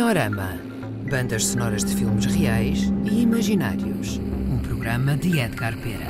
Cinorama. 0.00 0.58
Bandas 1.10 1.44
sonoras 1.48 1.84
de 1.84 1.94
filmes 1.94 2.24
reais 2.24 2.90
e 3.04 3.20
imaginários. 3.20 4.18
Um 4.50 4.58
programa 4.58 5.14
de 5.14 5.38
Edgar 5.38 5.76
Pera. 5.76 6.06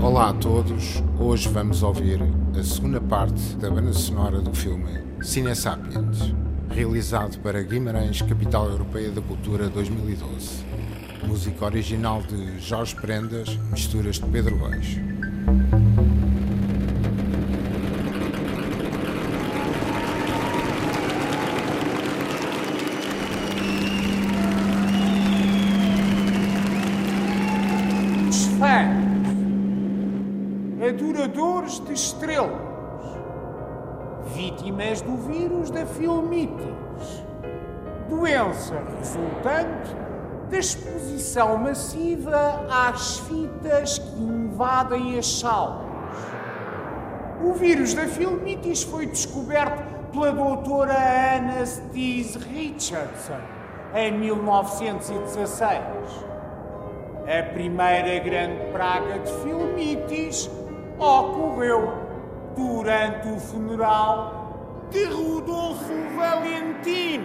Olá 0.00 0.30
a 0.30 0.32
todos. 0.32 1.02
Hoje 1.20 1.46
vamos 1.50 1.82
ouvir 1.82 2.22
a 2.58 2.62
segunda 2.62 3.02
parte 3.02 3.54
da 3.58 3.68
banda 3.68 3.92
sonora 3.92 4.40
do 4.40 4.54
filme 4.54 5.04
Cine 5.20 5.54
Sapiens, 5.54 6.34
realizado 6.70 7.38
para 7.40 7.62
Guimarães, 7.62 8.22
Capital 8.22 8.70
Europeia 8.70 9.10
da 9.10 9.20
Cultura 9.20 9.68
2012. 9.68 10.64
Música 11.26 11.66
original 11.66 12.22
de 12.22 12.66
Jorge 12.66 12.96
Prendas, 12.96 13.58
misturas 13.70 14.18
de 14.18 14.26
Pedro 14.28 14.56
Reis. 14.66 14.98
Estrelas, 32.08 32.50
vítimas 34.34 35.00
do 35.02 35.16
vírus 35.16 35.70
da 35.70 35.84
filmites, 35.84 37.24
doença 38.08 38.82
resultante 38.98 39.94
da 40.50 40.58
exposição 40.58 41.58
massiva 41.58 42.64
às 42.70 43.18
fitas 43.20 43.98
que 43.98 44.20
invadem 44.20 45.18
as 45.18 45.40
salas. 45.40 45.86
O 47.44 47.52
vírus 47.52 47.92
da 47.92 48.06
filmites 48.06 48.82
foi 48.82 49.06
descoberto 49.06 49.82
pela 50.10 50.32
doutora 50.32 50.94
Anna 50.94 51.64
Richardson 52.50 53.38
em 53.94 54.12
1916. 54.12 55.80
A 57.28 57.42
primeira 57.52 58.18
grande 58.24 58.72
praga 58.72 59.18
de 59.18 59.30
filmites 59.42 60.50
ocorreu 60.98 61.92
durante 62.56 63.28
o 63.28 63.38
funeral 63.38 64.88
de 64.90 65.04
Rodolfo 65.04 65.94
Valentim. 66.16 67.24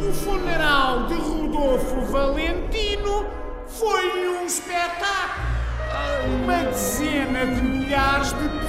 O 0.00 0.12
funeral 0.12 1.06
de 1.06 1.14
Rodolfo 1.14 2.00
Valentino 2.12 3.26
foi 3.66 4.28
um 4.28 4.46
espetáculo. 4.46 5.46
Uma 6.42 6.64
dezena 6.64 7.46
de 7.46 7.62
milhares 7.62 8.32
de 8.32 8.48
pessoas 8.48 8.65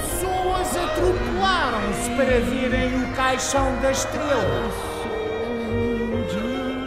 atropelaram-se 0.76 2.10
para 2.10 2.40
verem 2.40 3.02
o 3.02 3.14
caixão 3.14 3.80
das 3.80 3.98
estrelas. 3.98 4.74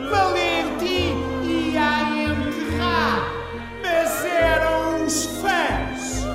Valentim 0.10 1.16
ia 1.44 2.02
enterrar, 2.26 3.32
mas 3.82 4.26
eram 4.26 5.06
os 5.06 5.26
fãs 5.42 6.26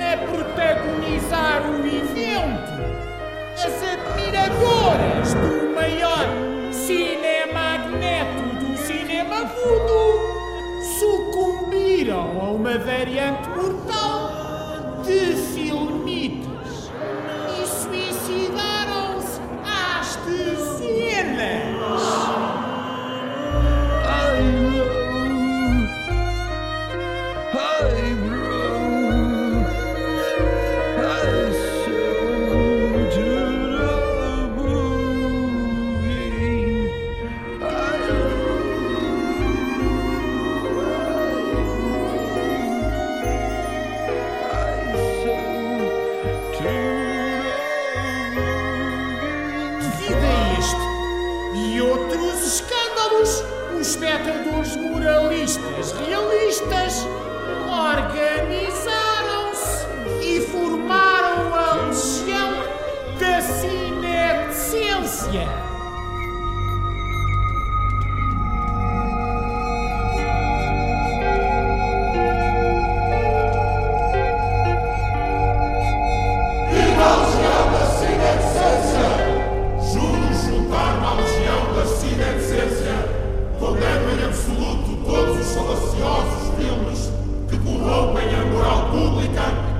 a 0.00 0.16
protagonizar 0.26 1.62
o 1.70 1.86
evento. 1.86 2.76
As 3.54 3.82
admiradoras 3.82 5.34
do 5.34 5.74
maior 5.74 6.26
cinemagneto 6.72 8.42
do 8.64 8.76
cinema 8.76 9.44
voodoo 9.44 10.16
sucumbiram 10.98 12.40
a 12.40 12.50
uma 12.52 12.78
variante 12.78 13.48
mortal 13.50 13.75
moralistas 55.46 55.92
realistas 55.92 57.06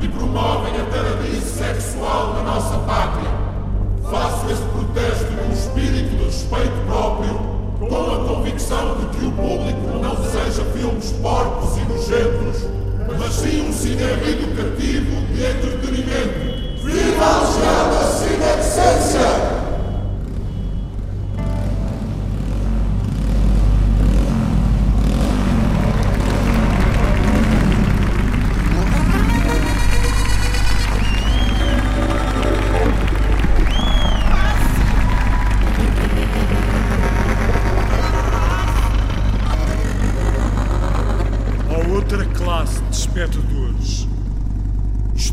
e 0.06 0.08
promovem 0.08 0.80
a 0.80 0.84
taradice 0.84 1.58
sexual 1.58 2.34
na 2.34 2.42
nossa 2.42 2.78
pátria. 2.78 3.28
Faço 4.08 4.48
este 4.50 4.64
protesto 4.66 5.32
num 5.32 5.52
espírito 5.52 6.16
de 6.16 6.24
respeito 6.24 6.86
próprio, 6.86 7.34
com 7.80 8.12
a 8.12 8.28
convicção 8.28 8.98
de 8.98 9.18
que 9.18 9.26
o 9.26 9.32
público 9.32 9.98
não 10.00 10.14
deseja 10.14 10.64
filmes 10.72 11.10
porcos 11.20 11.76
e 11.76 11.80
nojentos, 11.80 12.68
mas 13.18 13.34
sim 13.34 13.68
um 13.68 13.72
cinema 13.72 14.22
educativo 14.22 15.16
e 15.34 15.44
entretenimento. 15.44 16.55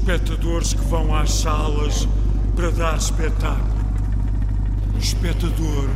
Espectadores 0.04 0.74
que 0.74 0.82
vão 0.82 1.16
às 1.16 1.32
salas 1.32 2.06
para 2.58 2.70
dar 2.72 2.98
espetáculo. 2.98 3.86
Espectador 5.00 5.88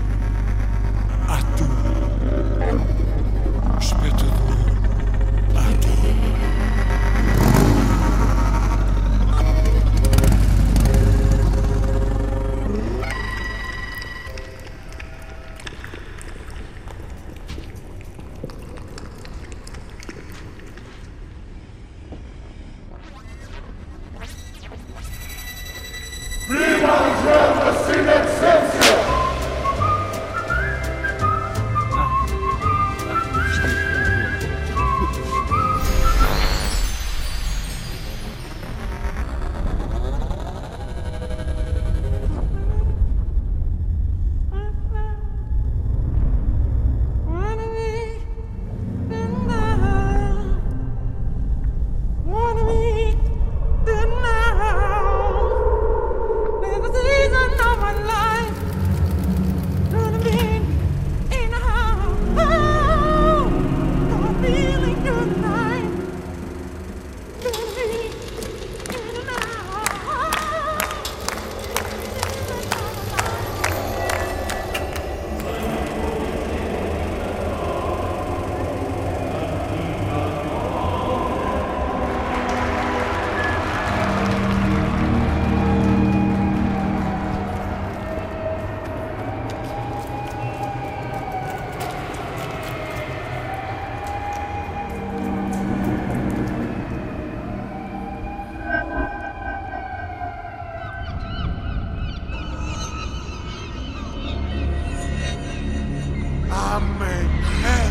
Amém. 106.77 107.27
É. 107.65 107.89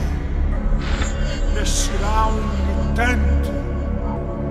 Nascerá 1.58 2.28
um 2.28 2.40
mutante. 2.84 3.50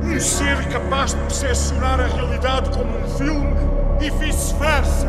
Um 0.04 0.20
ser 0.20 0.68
capaz 0.68 1.14
de 1.14 1.22
percepcionar 1.22 2.02
a 2.02 2.08
realidade 2.08 2.70
como 2.72 2.98
um 2.98 3.08
filme 3.18 3.56
e 4.02 4.10
vice-versa. 4.10 5.08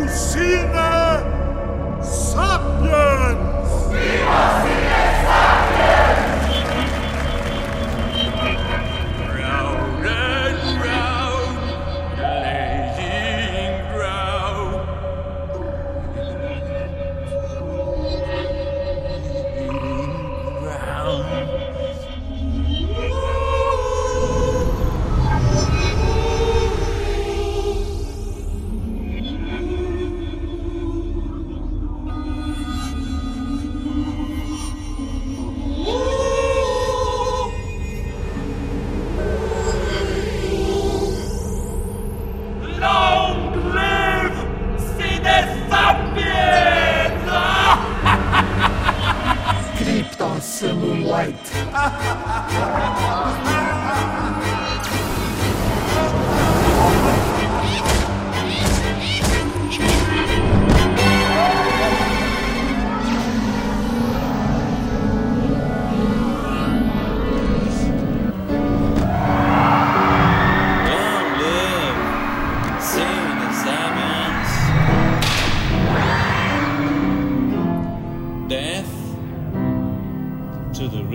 O 0.00 0.08
Cine 0.08 0.68
Sapiens! 2.00 3.36
Viva 3.90 4.95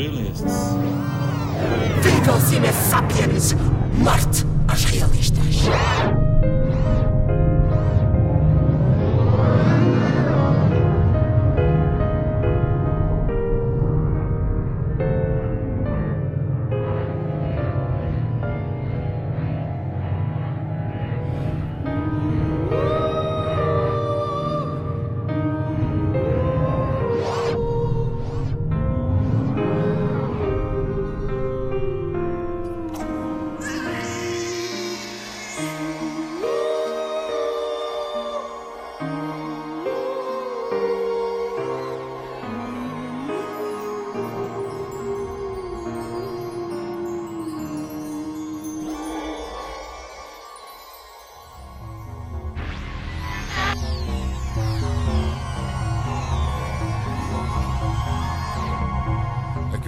surrealistas. 0.01 0.77
Ficam-se 2.01 2.59
sapiens, 2.89 3.55
morte 3.97 4.45
aos 4.67 4.83
realistas. 4.85 6.20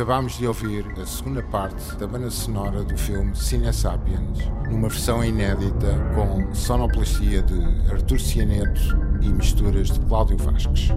Acabámos 0.04 0.38
de 0.38 0.46
ouvir 0.46 0.86
a 1.02 1.06
segunda 1.06 1.42
parte 1.44 1.96
da 1.96 2.06
banda 2.06 2.30
sonora 2.30 2.84
do 2.84 2.98
filme 2.98 3.34
Cine 3.34 3.72
Sapiens, 3.72 4.38
numa 4.70 4.90
versão 4.90 5.24
inédita 5.24 5.96
com 6.14 6.54
sonoplastia 6.54 7.42
de 7.42 7.90
Artur 7.90 8.20
Cianeto 8.20 8.82
e 9.22 9.30
misturas 9.30 9.92
de 9.92 10.02
Cláudio 10.02 10.36
Vasques. 10.40 10.90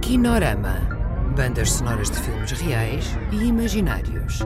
Kinorama 0.00 0.80
Bandas 1.36 1.72
sonoras 1.72 2.10
de 2.10 2.20
filmes 2.20 2.52
reais 2.52 3.18
e 3.32 3.44
imaginários. 3.44 4.40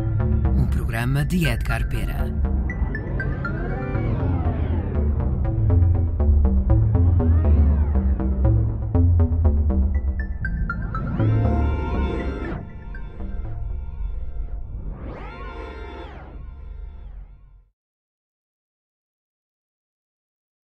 Um 0.57 0.67
programa 0.67 1.25
de 1.25 1.47
Edgar 1.47 1.89
Pera. 1.89 2.48